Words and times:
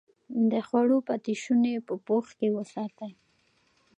د 0.51 0.53
خوړو 0.67 0.97
پاتې 1.07 1.33
شوني 1.43 1.73
په 1.87 1.93
پوښ 2.07 2.25
کې 2.39 2.47
وساتئ. 2.57 3.11